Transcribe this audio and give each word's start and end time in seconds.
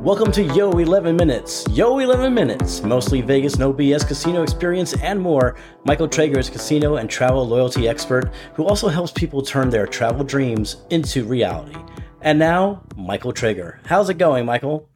Welcome 0.00 0.32
to 0.32 0.42
Yo 0.42 0.70
11 0.70 1.14
Minutes. 1.14 1.66
Yo 1.72 1.98
11 1.98 2.32
Minutes, 2.32 2.82
mostly 2.82 3.20
Vegas 3.20 3.58
no 3.58 3.70
BS 3.70 4.08
casino 4.08 4.42
experience 4.42 4.94
and 5.02 5.20
more. 5.20 5.56
Michael 5.84 6.08
Traeger 6.08 6.38
is 6.38 6.48
casino 6.48 6.96
and 6.96 7.10
travel 7.10 7.46
loyalty 7.46 7.86
expert 7.86 8.32
who 8.54 8.64
also 8.64 8.88
helps 8.88 9.12
people 9.12 9.42
turn 9.42 9.68
their 9.68 9.86
travel 9.86 10.24
dreams 10.24 10.78
into 10.88 11.26
reality. 11.26 11.76
And 12.22 12.38
now, 12.38 12.82
Michael 12.96 13.34
Traeger. 13.34 13.78
How's 13.84 14.08
it 14.08 14.16
going, 14.16 14.46
Michael? 14.46 14.88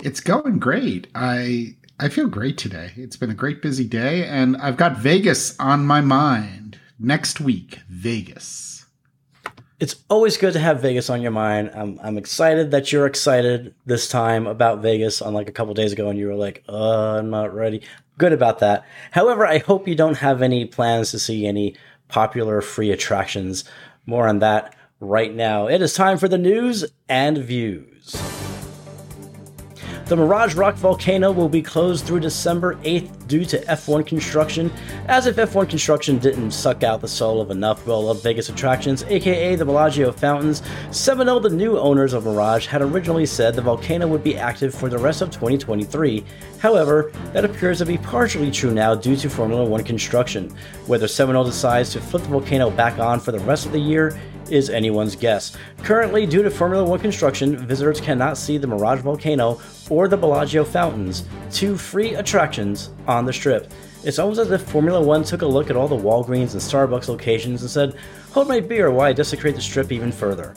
It's 0.00 0.20
going 0.20 0.58
great. 0.58 1.06
I 1.14 1.74
I 1.98 2.10
feel 2.10 2.28
great 2.28 2.58
today. 2.58 2.92
It's 2.94 3.16
been 3.16 3.30
a 3.30 3.34
great 3.34 3.62
busy 3.62 3.88
day 3.88 4.26
and 4.26 4.58
I've 4.58 4.76
got 4.76 4.98
Vegas 4.98 5.58
on 5.58 5.86
my 5.86 6.02
mind. 6.02 6.78
Next 6.98 7.40
week, 7.40 7.78
Vegas 7.88 8.81
it's 9.82 9.96
always 10.08 10.36
good 10.36 10.52
to 10.52 10.60
have 10.60 10.80
Vegas 10.80 11.10
on 11.10 11.22
your 11.22 11.32
mind. 11.32 11.72
I'm, 11.74 11.98
I'm 12.04 12.16
excited 12.16 12.70
that 12.70 12.92
you're 12.92 13.04
excited 13.04 13.74
this 13.84 14.06
time 14.06 14.46
about 14.46 14.80
Vegas. 14.80 15.20
Unlike 15.20 15.48
a 15.48 15.52
couple 15.52 15.74
days 15.74 15.92
ago, 15.92 16.08
and 16.08 16.16
you 16.16 16.28
were 16.28 16.36
like, 16.36 16.62
uh, 16.68 17.16
I'm 17.18 17.30
not 17.30 17.52
ready. 17.52 17.82
Good 18.16 18.32
about 18.32 18.60
that. 18.60 18.84
However, 19.10 19.44
I 19.44 19.58
hope 19.58 19.88
you 19.88 19.96
don't 19.96 20.18
have 20.18 20.40
any 20.40 20.66
plans 20.66 21.10
to 21.10 21.18
see 21.18 21.48
any 21.48 21.74
popular 22.06 22.60
free 22.60 22.92
attractions. 22.92 23.64
More 24.06 24.28
on 24.28 24.38
that 24.38 24.76
right 25.00 25.34
now. 25.34 25.66
It 25.66 25.82
is 25.82 25.94
time 25.94 26.16
for 26.16 26.28
the 26.28 26.38
news 26.38 26.84
and 27.08 27.38
views. 27.38 28.14
The 30.12 30.16
Mirage 30.16 30.56
Rock 30.56 30.74
volcano 30.74 31.32
will 31.32 31.48
be 31.48 31.62
closed 31.62 32.04
through 32.04 32.20
December 32.20 32.74
8th 32.82 33.26
due 33.28 33.46
to 33.46 33.58
F1 33.64 34.06
construction, 34.06 34.70
as 35.06 35.24
if 35.24 35.36
F1 35.36 35.70
construction 35.70 36.18
didn't 36.18 36.50
suck 36.50 36.82
out 36.82 37.00
the 37.00 37.08
soul 37.08 37.40
of 37.40 37.50
enough 37.50 37.86
well-loved 37.86 38.22
Vegas 38.22 38.50
attractions, 38.50 39.04
aka 39.04 39.56
the 39.56 39.64
Bellagio 39.64 40.12
Fountains. 40.12 40.60
Seminole, 40.90 41.38
oh 41.38 41.40
the 41.40 41.48
new 41.48 41.78
owners 41.78 42.12
of 42.12 42.26
Mirage, 42.26 42.66
had 42.66 42.82
originally 42.82 43.24
said 43.24 43.54
the 43.54 43.62
volcano 43.62 44.06
would 44.06 44.22
be 44.22 44.36
active 44.36 44.74
for 44.74 44.90
the 44.90 44.98
rest 44.98 45.22
of 45.22 45.30
2023. 45.30 46.22
However, 46.58 47.10
that 47.32 47.46
appears 47.46 47.78
to 47.78 47.86
be 47.86 47.96
partially 47.96 48.50
true 48.50 48.70
now 48.70 48.94
due 48.94 49.16
to 49.16 49.30
Formula 49.30 49.64
One 49.64 49.82
construction. 49.82 50.54
Whether 50.86 51.08
Seminole 51.08 51.44
oh 51.44 51.46
decides 51.46 51.90
to 51.92 52.02
flip 52.02 52.22
the 52.22 52.28
volcano 52.28 52.68
back 52.68 52.98
on 52.98 53.18
for 53.18 53.32
the 53.32 53.40
rest 53.40 53.64
of 53.64 53.72
the 53.72 53.80
year 53.80 54.20
is 54.52 54.68
anyone's 54.68 55.16
guess. 55.16 55.56
Currently, 55.78 56.26
due 56.26 56.42
to 56.42 56.50
Formula 56.50 56.84
One 56.84 57.00
construction, 57.00 57.56
visitors 57.66 58.00
cannot 58.00 58.36
see 58.36 58.58
the 58.58 58.66
Mirage 58.66 59.00
Volcano 59.00 59.60
or 59.88 60.06
the 60.06 60.16
Bellagio 60.16 60.62
Fountains, 60.62 61.24
two 61.50 61.76
free 61.76 62.14
attractions 62.14 62.90
on 63.08 63.24
the 63.24 63.32
strip. 63.32 63.72
It's 64.04 64.18
almost 64.18 64.40
as 64.40 64.50
if 64.50 64.62
Formula 64.62 65.00
One 65.00 65.24
took 65.24 65.42
a 65.42 65.46
look 65.46 65.70
at 65.70 65.76
all 65.76 65.88
the 65.88 65.96
Walgreens 65.96 66.52
and 66.52 66.60
Starbucks 66.60 67.08
locations 67.08 67.62
and 67.62 67.70
said, 67.70 67.96
Hold 68.32 68.48
my 68.48 68.60
beer 68.60 68.90
while 68.90 69.06
I 69.06 69.12
desecrate 69.12 69.54
the 69.54 69.62
strip 69.62 69.92
even 69.92 70.10
further. 70.10 70.54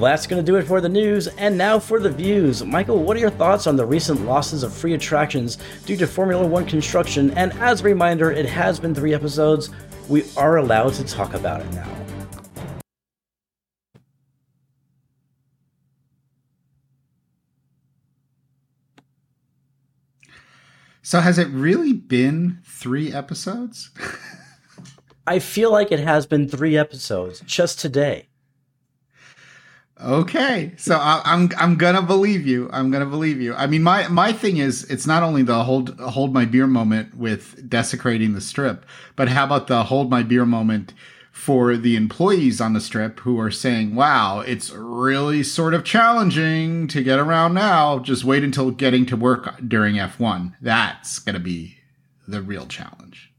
That's 0.00 0.26
going 0.26 0.42
to 0.42 0.46
do 0.52 0.56
it 0.56 0.62
for 0.62 0.80
the 0.80 0.88
news, 0.88 1.26
and 1.26 1.58
now 1.58 1.78
for 1.78 2.00
the 2.00 2.10
views. 2.10 2.64
Michael, 2.64 3.02
what 3.02 3.16
are 3.16 3.20
your 3.20 3.30
thoughts 3.30 3.66
on 3.66 3.76
the 3.76 3.84
recent 3.84 4.24
losses 4.24 4.62
of 4.62 4.72
free 4.72 4.94
attractions 4.94 5.58
due 5.84 5.96
to 5.96 6.06
Formula 6.06 6.46
One 6.46 6.64
construction? 6.66 7.30
And 7.32 7.52
as 7.54 7.80
a 7.80 7.84
reminder, 7.84 8.30
it 8.30 8.46
has 8.46 8.80
been 8.80 8.94
three 8.94 9.12
episodes. 9.12 9.70
We 10.08 10.24
are 10.36 10.58
allowed 10.58 10.94
to 10.94 11.04
talk 11.04 11.34
about 11.34 11.60
it 11.60 11.72
now. 11.72 12.03
So 21.04 21.20
has 21.20 21.38
it 21.38 21.48
really 21.48 21.92
been 21.92 22.60
three 22.64 23.12
episodes? 23.12 23.90
I 25.26 25.38
feel 25.38 25.70
like 25.70 25.92
it 25.92 26.00
has 26.00 26.24
been 26.24 26.48
three 26.48 26.78
episodes 26.78 27.40
just 27.40 27.78
today. 27.78 28.28
Okay, 30.02 30.72
so 30.78 30.96
I, 30.96 31.20
am 31.26 31.50
I'm, 31.52 31.58
I'm 31.58 31.76
gonna 31.76 32.00
believe 32.00 32.46
you. 32.46 32.70
I'm 32.72 32.90
gonna 32.90 33.04
believe 33.04 33.38
you. 33.38 33.54
I 33.54 33.66
mean, 33.66 33.82
my 33.82 34.08
my 34.08 34.32
thing 34.32 34.56
is, 34.56 34.84
it's 34.84 35.06
not 35.06 35.22
only 35.22 35.42
the 35.42 35.62
hold 35.64 36.00
hold 36.00 36.32
my 36.32 36.46
beer 36.46 36.66
moment 36.66 37.14
with 37.14 37.68
desecrating 37.68 38.32
the 38.32 38.40
strip, 38.40 38.86
but 39.14 39.28
how 39.28 39.44
about 39.44 39.66
the 39.66 39.84
hold 39.84 40.10
my 40.10 40.22
beer 40.22 40.46
moment 40.46 40.94
for 41.34 41.76
the 41.76 41.96
employees 41.96 42.60
on 42.60 42.74
the 42.74 42.80
strip 42.80 43.18
who 43.20 43.40
are 43.40 43.50
saying, 43.50 43.96
wow, 43.96 44.38
it's 44.38 44.70
really 44.70 45.42
sort 45.42 45.74
of 45.74 45.82
challenging 45.82 46.86
to 46.86 47.02
get 47.02 47.18
around 47.18 47.52
now. 47.52 47.98
Just 47.98 48.22
wait 48.22 48.44
until 48.44 48.70
getting 48.70 49.04
to 49.04 49.16
work 49.16 49.52
during 49.66 49.96
F1. 49.96 50.54
That's 50.62 51.18
going 51.18 51.34
to 51.34 51.40
be 51.40 51.76
the 52.28 52.40
real 52.40 52.66
challenge. 52.66 53.32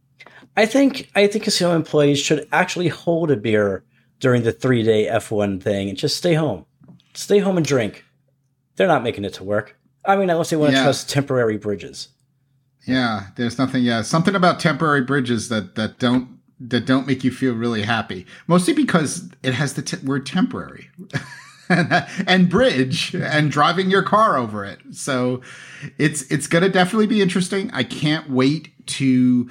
I 0.58 0.66
think 0.66 1.10
I 1.16 1.26
think 1.28 1.46
casino 1.46 1.74
employees 1.74 2.20
should 2.20 2.48
actually 2.52 2.90
hold 2.90 3.32
a 3.32 3.38
beer 3.38 3.86
during 4.20 4.44
the 4.44 4.52
three 4.52 4.84
day 4.84 5.08
F1 5.08 5.64
thing 5.64 5.88
and 5.88 5.98
just 5.98 6.18
stay 6.18 6.34
home. 6.34 6.66
Stay 7.14 7.40
home 7.40 7.56
and 7.56 7.66
drink. 7.66 8.04
They're 8.76 8.88
not 8.88 9.04
making 9.04 9.24
it 9.24 9.34
to 9.36 9.46
work. 9.46 9.80
I 10.04 10.18
mean, 10.18 10.30
unless 10.30 10.50
they 10.50 10.58
want 10.58 10.72
to 10.72 10.78
yeah. 10.78 10.84
trust 10.84 11.10
temporary 11.10 11.58
bridges. 11.58 12.10
Yeah, 12.86 13.28
there's 13.38 13.58
nothing. 13.58 13.84
Yeah, 13.84 14.02
something 14.02 14.36
about 14.36 14.60
temporary 14.60 15.02
bridges 15.02 15.48
that 15.48 15.76
that 15.76 15.98
don't 15.98 16.35
that 16.60 16.86
don't 16.86 17.08
make 17.08 17.24
you 17.24 17.32
feel 17.32 17.54
really 17.54 17.84
happy. 17.84 18.26
Mostly 18.48 18.74
because 18.74 19.30
it 19.44 19.54
has 19.54 19.74
the 19.74 19.82
t- 19.82 19.98
word 20.06 20.26
temporary. 20.26 20.90
and 21.70 22.50
bridge 22.50 23.16
and 23.16 23.52
driving 23.52 23.90
your 23.90 24.04
car 24.04 24.38
over 24.38 24.64
it. 24.64 24.80
So 24.92 25.42
it's 25.98 26.22
it's 26.32 26.48
going 26.48 26.64
to 26.64 26.70
definitely 26.70 27.08
be 27.08 27.22
interesting. 27.22 27.72
I 27.74 27.84
can't 27.84 28.30
wait 28.30 28.72
to 28.88 29.50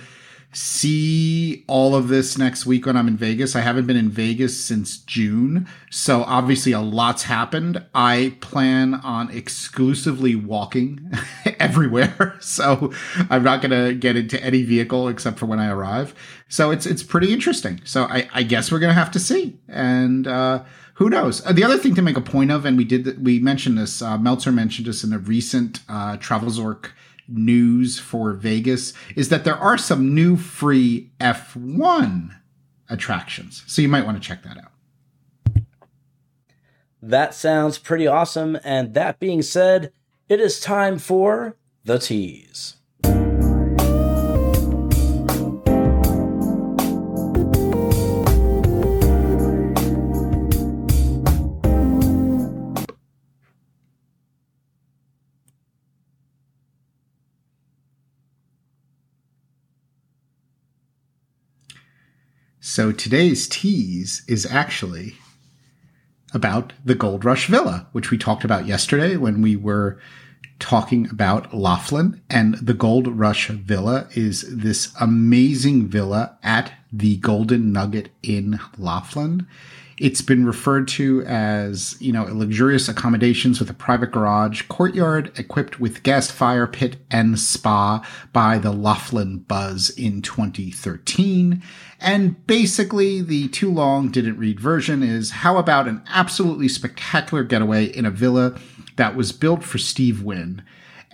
see 0.52 1.64
all 1.66 1.96
of 1.96 2.08
this 2.08 2.38
next 2.38 2.64
week 2.64 2.86
when 2.86 2.96
I'm 2.96 3.08
in 3.08 3.16
Vegas. 3.16 3.56
I 3.56 3.60
haven't 3.60 3.86
been 3.86 3.96
in 3.96 4.10
Vegas 4.10 4.58
since 4.58 4.98
June. 4.98 5.66
So 5.90 6.22
obviously 6.22 6.72
a 6.72 6.80
lot's 6.80 7.24
happened. 7.24 7.84
I 7.94 8.36
plan 8.40 8.94
on 8.94 9.30
exclusively 9.30 10.36
walking 10.36 11.10
everywhere. 11.60 12.38
So 12.44 12.92
I'm 13.30 13.42
not 13.42 13.62
going 13.62 13.70
to 13.70 13.94
get 13.94 14.16
into 14.16 14.42
any 14.42 14.62
vehicle 14.62 15.08
except 15.08 15.38
for 15.38 15.46
when 15.46 15.58
I 15.58 15.70
arrive. 15.70 16.14
So 16.48 16.70
it's, 16.70 16.86
it's 16.86 17.02
pretty 17.02 17.32
interesting. 17.32 17.80
So 17.84 18.04
I, 18.04 18.28
I 18.32 18.42
guess 18.42 18.70
we're 18.70 18.78
going 18.78 18.94
to 18.94 18.98
have 18.98 19.10
to 19.12 19.18
see. 19.18 19.58
And, 19.68 20.26
uh, 20.26 20.64
who 20.94 21.10
knows? 21.10 21.44
Uh, 21.44 21.52
the 21.52 21.64
other 21.64 21.78
thing 21.78 21.94
to 21.96 22.02
make 22.02 22.16
a 22.16 22.20
point 22.20 22.52
of, 22.52 22.64
and 22.64 22.76
we 22.76 22.84
did, 22.84 23.24
we 23.24 23.40
mentioned 23.40 23.78
this, 23.78 24.00
uh, 24.02 24.18
Meltzer 24.18 24.52
mentioned 24.52 24.86
this 24.86 25.02
in 25.02 25.12
a 25.12 25.18
recent, 25.18 25.80
uh, 25.88 26.16
TravelZork 26.18 26.90
news 27.28 27.98
for 27.98 28.32
Vegas 28.32 28.92
is 29.16 29.28
that 29.30 29.44
there 29.44 29.56
are 29.56 29.78
some 29.78 30.14
new 30.14 30.36
free 30.36 31.10
F1 31.20 32.30
attractions. 32.88 33.64
So 33.66 33.82
you 33.82 33.88
might 33.88 34.04
want 34.04 34.20
to 34.20 34.26
check 34.26 34.42
that 34.42 34.58
out. 34.58 35.64
That 37.02 37.34
sounds 37.34 37.78
pretty 37.78 38.06
awesome. 38.06 38.58
And 38.64 38.94
that 38.94 39.18
being 39.18 39.42
said, 39.42 39.92
it 40.28 40.40
is 40.40 40.60
time 40.60 40.98
for 40.98 41.56
the 41.84 41.98
tease. 41.98 42.76
So 62.60 62.90
today's 62.90 63.46
tease 63.46 64.24
is 64.26 64.44
actually 64.46 65.14
about 66.34 66.72
the 66.84 66.94
Gold 66.94 67.24
Rush 67.24 67.46
Villa, 67.46 67.86
which 67.92 68.10
we 68.10 68.18
talked 68.18 68.44
about 68.44 68.66
yesterday 68.66 69.16
when 69.16 69.40
we 69.40 69.56
were 69.56 69.98
talking 70.58 71.08
about 71.10 71.54
Laughlin. 71.54 72.20
And 72.28 72.54
the 72.56 72.74
Gold 72.74 73.06
Rush 73.06 73.48
Villa 73.48 74.08
is 74.14 74.44
this 74.54 74.92
amazing 75.00 75.88
villa 75.88 76.36
at 76.42 76.72
the 76.92 77.16
Golden 77.16 77.72
Nugget 77.72 78.10
in 78.22 78.60
Laughlin. 78.78 79.46
It's 79.98 80.22
been 80.22 80.44
referred 80.44 80.88
to 80.88 81.22
as, 81.22 81.96
you 82.00 82.12
know, 82.12 82.24
luxurious 82.24 82.88
accommodations 82.88 83.60
with 83.60 83.70
a 83.70 83.74
private 83.74 84.10
garage, 84.10 84.62
courtyard 84.62 85.30
equipped 85.38 85.78
with 85.78 86.02
guest 86.02 86.32
fire 86.32 86.66
pit 86.66 86.96
and 87.10 87.38
spa 87.38 88.04
by 88.32 88.58
the 88.58 88.72
Laughlin 88.72 89.38
Buzz 89.38 89.90
in 89.90 90.20
2013. 90.20 91.62
And 92.00 92.46
basically, 92.46 93.22
the 93.22 93.48
too 93.48 93.70
long 93.70 94.10
didn't 94.10 94.38
read 94.38 94.58
version 94.58 95.02
is 95.02 95.30
how 95.30 95.58
about 95.58 95.86
an 95.86 96.02
absolutely 96.08 96.68
spectacular 96.68 97.44
getaway 97.44 97.84
in 97.84 98.04
a 98.04 98.10
villa 98.10 98.58
that 98.96 99.14
was 99.14 99.30
built 99.30 99.62
for 99.62 99.78
Steve 99.78 100.22
Wynn? 100.22 100.62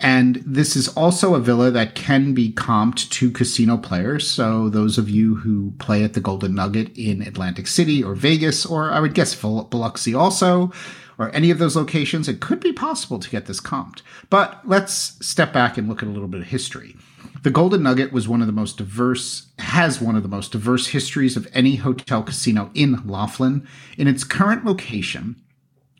And 0.01 0.41
this 0.45 0.75
is 0.75 0.87
also 0.89 1.35
a 1.35 1.39
villa 1.39 1.69
that 1.71 1.93
can 1.93 2.33
be 2.33 2.51
comped 2.51 3.09
to 3.11 3.29
casino 3.29 3.77
players. 3.77 4.27
So 4.27 4.67
those 4.67 4.97
of 4.97 5.09
you 5.09 5.35
who 5.35 5.73
play 5.77 6.03
at 6.03 6.13
the 6.13 6.19
Golden 6.19 6.55
Nugget 6.55 6.97
in 6.97 7.21
Atlantic 7.21 7.67
City 7.67 8.03
or 8.03 8.15
Vegas, 8.15 8.65
or 8.65 8.91
I 8.91 8.99
would 8.99 9.13
guess 9.13 9.35
Biloxi 9.35 10.15
also, 10.15 10.71
or 11.19 11.29
any 11.35 11.51
of 11.51 11.59
those 11.59 11.75
locations, 11.75 12.27
it 12.27 12.39
could 12.39 12.59
be 12.59 12.73
possible 12.73 13.19
to 13.19 13.29
get 13.29 13.45
this 13.45 13.61
comped. 13.61 14.01
But 14.31 14.61
let's 14.65 15.23
step 15.25 15.53
back 15.53 15.77
and 15.77 15.87
look 15.87 16.01
at 16.01 16.09
a 16.09 16.11
little 16.11 16.27
bit 16.27 16.41
of 16.41 16.47
history. 16.47 16.95
The 17.43 17.51
Golden 17.51 17.83
Nugget 17.83 18.11
was 18.11 18.27
one 18.27 18.41
of 18.41 18.47
the 18.47 18.53
most 18.53 18.77
diverse, 18.77 19.47
has 19.59 20.01
one 20.01 20.15
of 20.15 20.23
the 20.23 20.29
most 20.29 20.51
diverse 20.51 20.87
histories 20.87 21.37
of 21.37 21.47
any 21.53 21.75
hotel 21.75 22.23
casino 22.23 22.71
in 22.73 23.07
Laughlin. 23.07 23.67
In 23.97 24.07
its 24.07 24.23
current 24.23 24.65
location, 24.65 25.35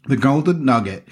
the 0.07 0.17
Golden 0.17 0.65
Nugget 0.65 1.07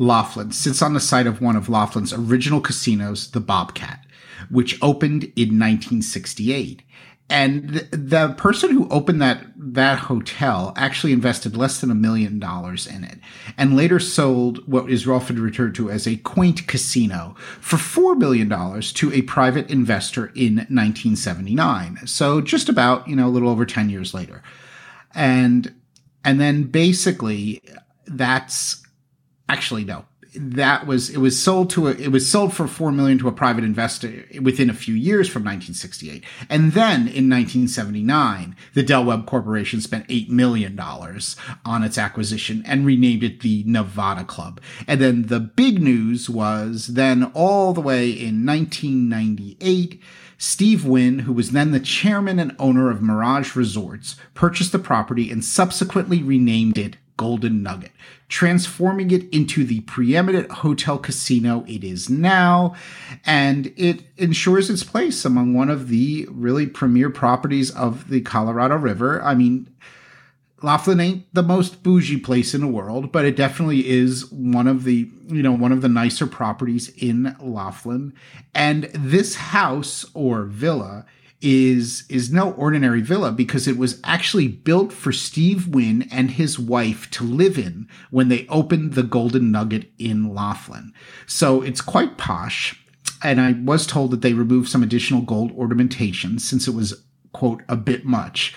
Laughlin 0.00 0.50
sits 0.50 0.80
on 0.80 0.94
the 0.94 1.00
site 1.00 1.26
of 1.26 1.42
one 1.42 1.56
of 1.56 1.68
Laughlin's 1.68 2.14
original 2.14 2.62
casinos, 2.62 3.30
the 3.32 3.40
Bobcat, 3.40 4.00
which 4.48 4.78
opened 4.82 5.24
in 5.36 5.58
1968. 5.58 6.82
And 7.28 7.68
the 7.92 8.34
person 8.38 8.70
who 8.70 8.88
opened 8.88 9.20
that 9.20 9.44
that 9.56 9.98
hotel 9.98 10.72
actually 10.74 11.12
invested 11.12 11.54
less 11.54 11.80
than 11.80 11.90
a 11.90 11.94
million 11.94 12.40
dollars 12.40 12.86
in 12.88 13.04
it, 13.04 13.20
and 13.56 13.76
later 13.76 14.00
sold 14.00 14.66
what 14.66 14.90
is 14.90 15.06
often 15.06 15.40
referred 15.40 15.74
to 15.76 15.90
as 15.90 16.08
a 16.08 16.16
quaint 16.16 16.66
casino 16.66 17.36
for 17.60 17.76
four 17.76 18.16
million 18.16 18.48
dollars 18.48 18.92
to 18.94 19.12
a 19.12 19.22
private 19.22 19.70
investor 19.70 20.32
in 20.34 20.56
1979. 20.56 22.00
So 22.06 22.40
just 22.40 22.68
about 22.68 23.06
you 23.06 23.14
know 23.14 23.28
a 23.28 23.30
little 23.30 23.50
over 23.50 23.64
ten 23.64 23.90
years 23.90 24.12
later, 24.12 24.42
and 25.14 25.72
and 26.24 26.40
then 26.40 26.64
basically 26.64 27.62
that's 28.06 28.82
actually 29.50 29.84
no. 29.84 30.04
That 30.36 30.86
was 30.86 31.10
it 31.10 31.18
was 31.18 31.42
sold 31.42 31.70
to 31.70 31.88
a, 31.88 31.90
it 31.90 32.12
was 32.12 32.30
sold 32.30 32.54
for 32.54 32.68
4 32.68 32.92
million 32.92 33.18
to 33.18 33.26
a 33.26 33.32
private 33.32 33.64
investor 33.64 34.24
within 34.40 34.70
a 34.70 34.74
few 34.74 34.94
years 34.94 35.28
from 35.28 35.42
1968 35.42 36.22
and 36.48 36.70
then 36.70 37.08
in 37.08 37.28
1979 37.28 38.54
the 38.74 38.84
Del 38.84 39.06
Webb 39.06 39.26
Corporation 39.26 39.80
spent 39.80 40.06
8 40.08 40.30
million 40.30 40.76
dollars 40.76 41.34
on 41.64 41.82
its 41.82 41.98
acquisition 41.98 42.62
and 42.64 42.86
renamed 42.86 43.24
it 43.24 43.40
the 43.40 43.64
Nevada 43.66 44.22
Club. 44.22 44.60
And 44.86 45.00
then 45.00 45.22
the 45.26 45.40
big 45.40 45.82
news 45.82 46.30
was 46.30 46.86
then 46.94 47.24
all 47.34 47.72
the 47.72 47.80
way 47.80 48.08
in 48.08 48.46
1998 48.46 50.00
Steve 50.38 50.86
Wynn, 50.86 51.18
who 51.20 51.34
was 51.34 51.50
then 51.50 51.72
the 51.72 51.80
chairman 51.80 52.38
and 52.38 52.56
owner 52.58 52.88
of 52.88 53.02
Mirage 53.02 53.54
Resorts, 53.54 54.16
purchased 54.32 54.72
the 54.72 54.78
property 54.78 55.30
and 55.30 55.44
subsequently 55.44 56.22
renamed 56.22 56.78
it 56.78 56.96
Golden 57.20 57.62
Nugget, 57.62 57.92
transforming 58.28 59.10
it 59.10 59.28
into 59.28 59.62
the 59.62 59.80
preeminent 59.80 60.50
hotel 60.50 60.96
casino 60.96 61.66
it 61.68 61.84
is 61.84 62.08
now. 62.08 62.74
And 63.26 63.74
it 63.76 64.04
ensures 64.16 64.70
its 64.70 64.82
place 64.82 65.26
among 65.26 65.52
one 65.52 65.68
of 65.68 65.88
the 65.88 66.26
really 66.30 66.66
premier 66.66 67.10
properties 67.10 67.70
of 67.72 68.08
the 68.08 68.22
Colorado 68.22 68.76
River. 68.76 69.22
I 69.22 69.34
mean, 69.34 69.68
Laughlin 70.62 70.98
ain't 70.98 71.34
the 71.34 71.42
most 71.42 71.82
bougie 71.82 72.16
place 72.16 72.54
in 72.54 72.62
the 72.62 72.66
world, 72.66 73.12
but 73.12 73.26
it 73.26 73.36
definitely 73.36 73.86
is 73.86 74.32
one 74.32 74.66
of 74.66 74.84
the, 74.84 75.10
you 75.26 75.42
know, 75.42 75.52
one 75.52 75.72
of 75.72 75.82
the 75.82 75.90
nicer 75.90 76.26
properties 76.26 76.88
in 76.96 77.36
Laughlin. 77.38 78.14
And 78.54 78.84
this 78.94 79.34
house 79.34 80.06
or 80.14 80.44
villa 80.44 81.04
is 81.42 82.04
is 82.08 82.32
no 82.32 82.52
ordinary 82.52 83.00
villa 83.00 83.32
because 83.32 83.66
it 83.66 83.78
was 83.78 84.00
actually 84.04 84.48
built 84.48 84.92
for 84.92 85.12
Steve 85.12 85.68
Wynn 85.68 86.06
and 86.10 86.32
his 86.32 86.58
wife 86.58 87.10
to 87.12 87.24
live 87.24 87.58
in 87.58 87.88
when 88.10 88.28
they 88.28 88.46
opened 88.48 88.94
the 88.94 89.02
Golden 89.02 89.50
Nugget 89.50 89.90
in 89.98 90.34
Laughlin. 90.34 90.92
So 91.26 91.62
it's 91.62 91.80
quite 91.80 92.18
posh. 92.18 92.76
And 93.22 93.40
I 93.40 93.52
was 93.52 93.86
told 93.86 94.10
that 94.12 94.22
they 94.22 94.32
removed 94.32 94.68
some 94.68 94.82
additional 94.82 95.20
gold 95.20 95.52
ornamentation 95.52 96.38
since 96.38 96.66
it 96.66 96.74
was 96.74 97.04
quote 97.32 97.62
a 97.68 97.76
bit 97.76 98.04
much. 98.04 98.54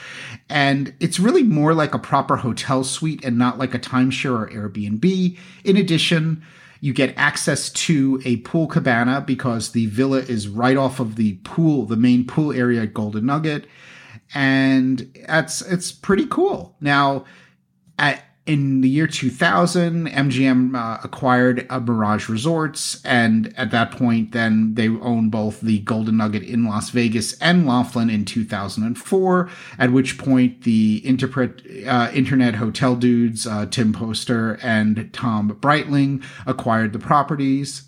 And 0.49 0.93
it's 0.99 1.19
really 1.19 1.43
more 1.43 1.73
like 1.73 1.93
a 1.93 1.99
proper 1.99 2.37
hotel 2.37 2.83
suite 2.83 3.23
and 3.23 3.37
not 3.37 3.57
like 3.57 3.73
a 3.73 3.79
timeshare 3.79 4.41
or 4.41 4.49
Airbnb. 4.49 5.37
In 5.63 5.77
addition, 5.77 6.43
you 6.83 6.91
get 6.91 7.13
access 7.15 7.69
to 7.69 8.21
a 8.25 8.35
pool 8.41 8.67
cabana 8.67 9.23
because 9.25 9.71
the 9.71 9.85
villa 9.85 10.17
is 10.17 10.49
right 10.49 10.75
off 10.75 10.99
of 10.99 11.15
the 11.15 11.35
pool, 11.45 11.85
the 11.85 11.95
main 11.95 12.27
pool 12.27 12.51
area 12.51 12.81
at 12.81 12.93
Golden 12.93 13.27
Nugget. 13.27 13.67
And 14.33 15.17
that's, 15.25 15.61
it's 15.61 15.93
pretty 15.93 16.25
cool. 16.25 16.75
Now, 16.81 17.23
at, 17.97 18.21
in 18.45 18.81
the 18.81 18.89
year 18.89 19.07
2000, 19.07 20.07
MGM 20.09 20.75
uh, 20.75 20.99
acquired 21.01 21.65
Mirage 21.69 22.27
Resorts, 22.27 23.03
and 23.05 23.53
at 23.55 23.71
that 23.71 23.91
point, 23.91 24.33
then 24.33 24.73
they 24.73 24.89
owned 24.89 25.31
both 25.31 25.61
the 25.61 25.79
Golden 25.79 26.17
Nugget 26.17 26.43
in 26.43 26.65
Las 26.65 26.89
Vegas 26.89 27.37
and 27.39 27.65
Laughlin 27.65 28.09
in 28.09 28.25
2004. 28.25 29.49
At 29.79 29.93
which 29.93 30.17
point, 30.17 30.63
the 30.63 31.01
interpret, 31.05 31.61
uh, 31.87 32.11
Internet 32.13 32.55
Hotel 32.55 32.97
dudes, 32.97 33.47
uh, 33.47 33.65
Tim 33.67 33.93
Poster 33.93 34.59
and 34.61 35.09
Tom 35.13 35.57
Breitling, 35.61 36.21
acquired 36.45 36.91
the 36.91 36.99
properties. 36.99 37.83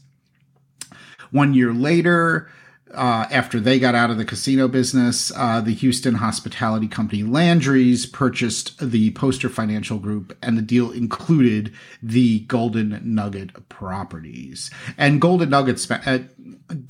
One 1.32 1.54
year 1.54 1.74
later, 1.74 2.50
uh, 2.96 3.28
after 3.32 3.60
they 3.60 3.80
got 3.80 3.96
out 3.96 4.10
of 4.10 4.18
the 4.18 4.26
casino 4.26 4.68
business, 4.68 5.32
uh, 5.36 5.62
the 5.62 5.74
Houston 5.74 6.16
hospitality 6.16 6.88
company 6.88 7.24
Landry's 7.24 8.06
purchased 8.06 8.78
the 8.80 9.12
Poster 9.12 9.50
Financial 9.50 10.00
Group, 10.00 10.38
and 10.42 10.58
the 10.58 10.62
deal 10.62 10.92
included 10.92 11.74
the 12.02 12.40
Golden 12.42 13.02
Nugget 13.04 13.70
properties. 13.70 14.72
And 14.98 15.22
Golden 15.22 15.50
Nugget 15.50 15.80
spent 15.80 16.08
uh, 16.08 16.20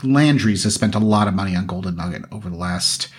Landry's 0.03 0.63
has 0.63 0.75
spent 0.75 0.95
a 0.95 0.99
lot 0.99 1.27
of 1.27 1.33
money 1.33 1.55
on 1.55 1.65
Golden 1.65 1.95
Nugget 1.95 2.23
over 2.31 2.49
the 2.49 2.57
last 2.57 3.09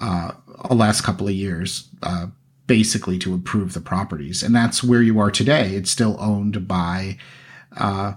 uh, 0.00 0.32
last 0.70 1.02
couple 1.02 1.28
of 1.28 1.34
years. 1.34 1.88
Uh, 2.02 2.28
basically 2.66 3.18
to 3.18 3.32
improve 3.32 3.74
the 3.74 3.80
properties 3.80 4.42
and 4.42 4.52
that's 4.52 4.82
where 4.82 5.02
you 5.02 5.20
are 5.20 5.30
today 5.30 5.76
it's 5.76 5.88
still 5.90 6.16
owned 6.18 6.66
by 6.66 7.16
uh, 7.76 8.12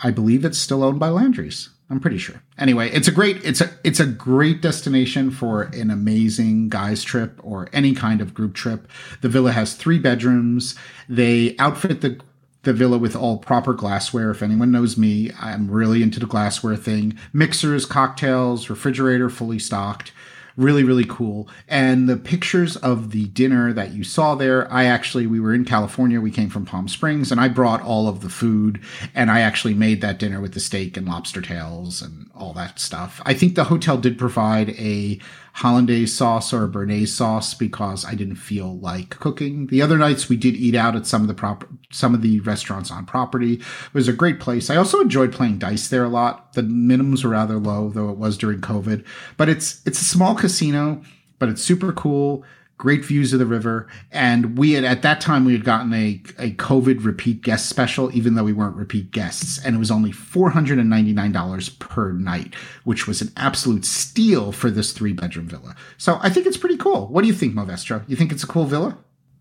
i 0.00 0.10
believe 0.10 0.44
it's 0.44 0.58
still 0.58 0.82
owned 0.82 0.98
by 0.98 1.08
landry's 1.08 1.70
I'm 1.88 2.00
pretty 2.00 2.18
sure. 2.18 2.42
Anyway, 2.58 2.90
it's 2.90 3.06
a 3.06 3.12
great 3.12 3.44
it's 3.44 3.60
a 3.60 3.70
it's 3.84 4.00
a 4.00 4.06
great 4.06 4.60
destination 4.60 5.30
for 5.30 5.62
an 5.62 5.90
amazing 5.90 6.68
guys 6.68 7.04
trip 7.04 7.38
or 7.44 7.68
any 7.72 7.94
kind 7.94 8.20
of 8.20 8.34
group 8.34 8.54
trip. 8.54 8.88
The 9.20 9.28
villa 9.28 9.52
has 9.52 9.74
3 9.74 9.98
bedrooms. 10.00 10.74
They 11.08 11.54
outfit 11.58 12.00
the 12.00 12.20
the 12.62 12.72
villa 12.72 12.98
with 12.98 13.14
all 13.14 13.38
proper 13.38 13.72
glassware. 13.72 14.32
If 14.32 14.42
anyone 14.42 14.72
knows 14.72 14.98
me, 14.98 15.30
I'm 15.40 15.70
really 15.70 16.02
into 16.02 16.18
the 16.18 16.26
glassware 16.26 16.74
thing. 16.74 17.16
Mixers, 17.32 17.86
cocktails, 17.86 18.68
refrigerator 18.68 19.30
fully 19.30 19.60
stocked 19.60 20.10
really 20.56 20.84
really 20.84 21.04
cool. 21.04 21.48
And 21.68 22.08
the 22.08 22.16
pictures 22.16 22.76
of 22.76 23.10
the 23.10 23.26
dinner 23.26 23.72
that 23.72 23.92
you 23.92 24.04
saw 24.04 24.34
there 24.34 24.70
i 24.72 24.84
actually 24.84 25.26
we 25.26 25.40
were 25.40 25.54
in 25.54 25.64
california 25.64 26.20
we 26.20 26.30
came 26.30 26.48
from 26.48 26.64
palm 26.64 26.88
springs 26.88 27.30
and 27.30 27.40
i 27.40 27.48
brought 27.48 27.82
all 27.82 28.08
of 28.08 28.20
the 28.20 28.28
food 28.28 28.80
and 29.14 29.30
i 29.30 29.40
actually 29.40 29.74
made 29.74 30.00
that 30.00 30.18
dinner 30.18 30.40
with 30.40 30.54
the 30.54 30.60
steak 30.60 30.96
and 30.96 31.06
lobster 31.06 31.40
tails 31.40 32.02
and 32.02 32.26
all 32.36 32.52
that 32.52 32.78
stuff. 32.78 33.20
I 33.24 33.34
think 33.34 33.54
the 33.54 33.64
hotel 33.64 33.96
did 33.96 34.18
provide 34.18 34.70
a 34.70 35.18
hollandaise 35.56 36.14
sauce 36.14 36.52
or 36.52 36.64
a 36.64 37.04
sauce 37.06 37.54
because 37.54 38.04
I 38.04 38.14
didn't 38.14 38.36
feel 38.36 38.78
like 38.78 39.18
cooking. 39.18 39.68
The 39.68 39.80
other 39.80 39.96
nights 39.96 40.28
we 40.28 40.36
did 40.36 40.54
eat 40.54 40.74
out 40.74 40.94
at 40.94 41.06
some 41.06 41.22
of 41.22 41.28
the 41.28 41.34
prop 41.34 41.64
some 41.90 42.14
of 42.14 42.20
the 42.20 42.40
restaurants 42.40 42.90
on 42.90 43.06
property. 43.06 43.54
It 43.54 43.94
was 43.94 44.06
a 44.06 44.12
great 44.12 44.38
place. 44.38 44.68
I 44.68 44.76
also 44.76 45.00
enjoyed 45.00 45.32
playing 45.32 45.58
dice 45.58 45.88
there 45.88 46.04
a 46.04 46.10
lot. 46.10 46.52
The 46.52 46.60
minimums 46.60 47.24
were 47.24 47.30
rather 47.30 47.56
low, 47.56 47.88
though 47.88 48.10
it 48.10 48.18
was 48.18 48.36
during 48.36 48.60
COVID. 48.60 49.02
But 49.38 49.48
it's 49.48 49.80
it's 49.86 50.02
a 50.02 50.04
small 50.04 50.34
casino, 50.34 51.02
but 51.38 51.48
it's 51.48 51.62
super 51.62 51.90
cool 51.90 52.44
great 52.78 53.04
views 53.04 53.32
of 53.32 53.38
the 53.38 53.46
river. 53.46 53.88
And 54.12 54.58
we 54.58 54.72
had, 54.72 54.84
at 54.84 55.02
that 55.02 55.20
time, 55.20 55.44
we 55.44 55.52
had 55.52 55.64
gotten 55.64 55.92
a, 55.94 56.20
a 56.38 56.52
COVID 56.52 57.04
repeat 57.04 57.42
guest 57.42 57.68
special, 57.68 58.14
even 58.14 58.34
though 58.34 58.44
we 58.44 58.52
weren't 58.52 58.76
repeat 58.76 59.10
guests. 59.10 59.58
And 59.64 59.76
it 59.76 59.78
was 59.78 59.90
only 59.90 60.10
$499 60.12 61.78
per 61.78 62.12
night, 62.12 62.54
which 62.84 63.06
was 63.06 63.22
an 63.22 63.32
absolute 63.36 63.84
steal 63.84 64.52
for 64.52 64.70
this 64.70 64.92
three 64.92 65.12
bedroom 65.12 65.48
villa. 65.48 65.74
So 65.96 66.18
I 66.20 66.28
think 66.28 66.46
it's 66.46 66.58
pretty 66.58 66.76
cool. 66.76 67.06
What 67.08 67.22
do 67.22 67.28
you 67.28 67.34
think, 67.34 67.54
Movestro? 67.54 68.04
You 68.08 68.16
think 68.16 68.32
it's 68.32 68.44
a 68.44 68.48
cool 68.48 68.66
villa? 68.66 68.98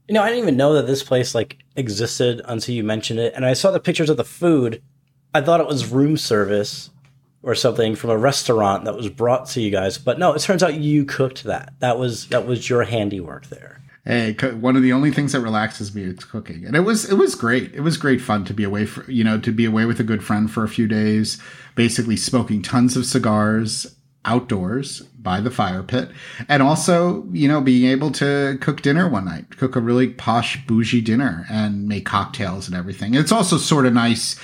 You 0.08 0.14
know, 0.14 0.22
I 0.22 0.30
didn't 0.30 0.44
even 0.44 0.58
know 0.58 0.74
that 0.74 0.88
this 0.88 1.04
place 1.04 1.34
like 1.36 1.58
existed 1.76 2.42
until 2.46 2.76
you 2.76 2.84
mentioned 2.84 3.20
it. 3.20 3.34
And 3.36 3.46
I 3.46 3.54
saw 3.54 3.72
the 3.72 3.80
pictures 3.80 4.10
of 4.10 4.18
the 4.18 4.24
food. 4.24 4.82
I 5.34 5.42
thought 5.42 5.60
it 5.60 5.68
was 5.68 5.92
room 5.92 6.16
service 6.16 6.90
or 7.46 7.54
something 7.54 7.96
from 7.96 8.10
a 8.10 8.18
restaurant 8.18 8.86
that 8.86 8.96
was 8.96 9.08
brought 9.08 9.46
to 9.46 9.62
you 9.62 9.70
guys. 9.70 10.00
But 10.00 10.18
no, 10.18 10.34
it 10.34 10.42
turns 10.42 10.64
out 10.64 10.74
you 10.74 11.06
cooked 11.06 11.44
that. 11.44 11.74
That 11.80 11.98
was 12.00 12.28
that 12.30 12.46
was 12.46 12.70
your 12.70 12.84
handiwork 12.84 13.48
there. 13.48 13.82
Hey, 14.04 14.34
one 14.34 14.76
of 14.76 14.84
the 14.84 14.94
only 14.94 15.12
things 15.12 15.32
that 15.32 15.42
relaxes 15.42 15.96
me 15.96 16.04
is 16.04 16.24
cooking, 16.26 16.66
and 16.66 16.76
it 16.76 16.82
was 16.82 17.10
it 17.10 17.16
was 17.16 17.36
great. 17.36 17.74
It 17.74 17.82
was 17.82 17.98
great 17.98 18.20
fun 18.20 18.46
to 18.46 18.54
be 18.54 18.64
away 18.64 18.86
for 18.88 19.10
you 19.10 19.24
know 19.24 19.40
to 19.40 19.52
be 19.52 19.64
away 19.64 19.86
with 19.86 20.00
a 20.00 20.04
good 20.04 20.24
friend 20.24 20.50
for 20.52 20.64
a 20.64 20.68
few 20.68 20.88
days, 20.88 21.40
basically 21.76 22.18
smoking 22.18 22.62
tons 22.62 22.98
of 22.98 23.06
cigars 23.06 23.96
outdoors 24.28 25.02
by 25.20 25.40
the 25.40 25.52
fire 25.52 25.84
pit, 25.84 26.10
and 26.50 26.64
also 26.64 27.26
you 27.32 27.48
know 27.48 27.62
being 27.62 27.90
able 27.90 28.12
to 28.12 28.58
cook 28.60 28.82
dinner 28.82 29.08
one 29.08 29.26
night, 29.26 29.58
cook 29.58 29.76
a 29.76 29.80
really 29.80 30.10
posh 30.10 30.66
bougie 30.66 31.02
dinner, 31.02 31.46
and 31.50 31.88
make 31.88 32.06
cocktails 32.06 32.68
and 32.68 32.76
everything. 32.76 33.14
It's 33.14 33.32
also 33.32 33.58
sort 33.58 33.86
of 33.86 33.94
nice 33.94 34.36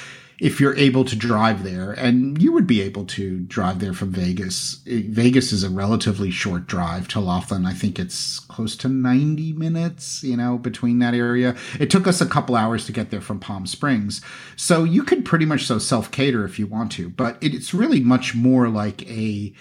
if 0.41 0.59
you're 0.59 0.75
able 0.75 1.05
to 1.05 1.15
drive 1.15 1.63
there, 1.63 1.91
and 1.91 2.41
you 2.41 2.51
would 2.51 2.65
be 2.65 2.81
able 2.81 3.05
to 3.05 3.41
drive 3.41 3.77
there 3.77 3.93
from 3.93 4.09
Vegas. 4.09 4.81
Eh, 4.87 5.03
Vegas 5.07 5.51
is 5.51 5.63
a 5.63 5.69
relatively 5.69 6.31
short 6.31 6.65
drive 6.65 7.07
to 7.09 7.19
Laughlin. 7.19 7.63
I 7.63 7.73
think 7.73 7.99
it's 7.99 8.39
close 8.39 8.75
to 8.77 8.89
90 8.89 9.53
minutes, 9.53 10.23
you 10.23 10.35
know, 10.35 10.57
between 10.57 10.97
that 10.97 11.13
area. 11.13 11.55
It 11.79 11.91
took 11.91 12.07
us 12.07 12.21
a 12.21 12.25
couple 12.25 12.55
hours 12.55 12.87
to 12.87 12.91
get 12.91 13.11
there 13.11 13.21
from 13.21 13.39
Palm 13.39 13.67
Springs. 13.67 14.19
So 14.55 14.83
you 14.83 15.03
could 15.03 15.25
pretty 15.25 15.45
much 15.45 15.67
so 15.67 15.77
self 15.77 16.09
cater 16.09 16.43
if 16.43 16.57
you 16.57 16.65
want 16.65 16.91
to, 16.93 17.07
but 17.09 17.37
it's 17.39 17.71
really 17.71 17.99
much 17.99 18.33
more 18.33 18.67
like 18.67 19.07
a 19.07 19.53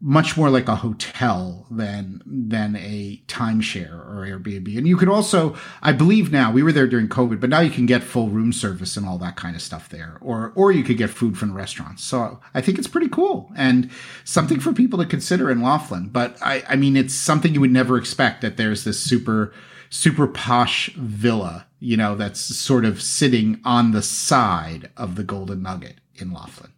much 0.00 0.36
more 0.36 0.50
like 0.50 0.68
a 0.68 0.76
hotel 0.76 1.66
than 1.70 2.22
than 2.26 2.76
a 2.76 3.22
timeshare 3.28 3.92
or 3.92 4.26
Airbnb. 4.26 4.76
And 4.76 4.86
you 4.86 4.96
could 4.96 5.08
also, 5.08 5.56
I 5.82 5.92
believe 5.92 6.30
now, 6.30 6.52
we 6.52 6.62
were 6.62 6.72
there 6.72 6.86
during 6.86 7.08
COVID, 7.08 7.40
but 7.40 7.48
now 7.48 7.60
you 7.60 7.70
can 7.70 7.86
get 7.86 8.02
full 8.02 8.28
room 8.28 8.52
service 8.52 8.96
and 8.96 9.06
all 9.06 9.16
that 9.18 9.36
kind 9.36 9.56
of 9.56 9.62
stuff 9.62 9.88
there, 9.88 10.18
or 10.20 10.52
or 10.54 10.70
you 10.70 10.84
could 10.84 10.98
get 10.98 11.10
food 11.10 11.38
from 11.38 11.54
restaurants. 11.54 12.04
So 12.04 12.40
I 12.52 12.60
think 12.60 12.78
it's 12.78 12.88
pretty 12.88 13.08
cool 13.08 13.50
and 13.56 13.90
something 14.24 14.60
for 14.60 14.72
people 14.72 14.98
to 14.98 15.06
consider 15.06 15.50
in 15.50 15.62
Laughlin. 15.62 16.08
But 16.08 16.36
I, 16.42 16.62
I 16.68 16.76
mean, 16.76 16.96
it's 16.96 17.14
something 17.14 17.54
you 17.54 17.60
would 17.60 17.70
never 17.70 17.96
expect 17.96 18.42
that 18.42 18.56
there's 18.56 18.84
this 18.84 19.00
super 19.00 19.52
super 19.88 20.26
posh 20.26 20.90
villa, 20.96 21.66
you 21.80 21.96
know, 21.96 22.14
that's 22.16 22.40
sort 22.40 22.84
of 22.84 23.00
sitting 23.00 23.60
on 23.64 23.92
the 23.92 24.02
side 24.02 24.90
of 24.96 25.14
the 25.14 25.24
Golden 25.24 25.62
Nugget 25.62 25.96
in 26.16 26.32
Laughlin. 26.32 26.72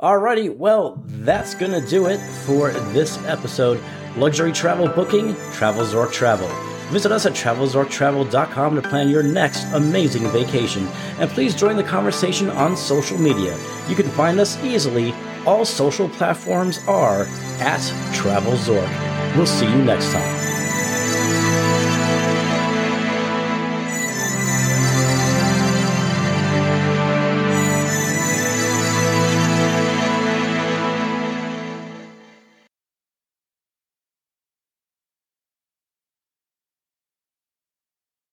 Alrighty, 0.00 0.56
well, 0.56 1.02
that's 1.06 1.56
gonna 1.56 1.84
do 1.84 2.06
it 2.06 2.18
for 2.46 2.70
this 2.92 3.18
episode. 3.24 3.80
Luxury 4.16 4.52
travel 4.52 4.86
booking, 4.86 5.34
TravelZork 5.52 6.12
Travel. 6.12 6.46
Visit 6.92 7.10
us 7.10 7.26
at 7.26 7.32
travelzorktravel.com 7.32 8.76
to 8.76 8.88
plan 8.88 9.08
your 9.08 9.24
next 9.24 9.64
amazing 9.72 10.28
vacation. 10.28 10.86
And 11.18 11.28
please 11.28 11.52
join 11.52 11.76
the 11.76 11.82
conversation 11.82 12.48
on 12.50 12.76
social 12.76 13.18
media. 13.18 13.58
You 13.88 13.96
can 13.96 14.08
find 14.10 14.38
us 14.38 14.56
easily. 14.62 15.12
All 15.44 15.64
social 15.64 16.08
platforms 16.08 16.78
are 16.86 17.22
at 17.58 17.80
TravelZork. 18.12 19.36
We'll 19.36 19.46
see 19.46 19.66
you 19.66 19.82
next 19.82 20.12
time. 20.12 20.47